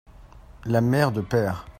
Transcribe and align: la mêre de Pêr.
la 0.65 0.81
mêre 0.81 1.11
de 1.11 1.21
Pêr. 1.21 1.67